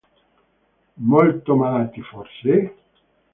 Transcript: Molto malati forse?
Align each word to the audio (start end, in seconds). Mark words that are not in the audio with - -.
Molto 1.11 1.55
malati 1.55 2.01
forse? 2.01 2.75